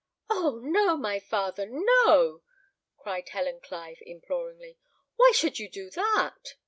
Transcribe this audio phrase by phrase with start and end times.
[0.31, 0.59] "Oh!
[0.63, 2.41] no, my father, no,"
[2.97, 4.79] cried Helen Clive, imploringly.
[5.17, 6.55] "Why should you do that?"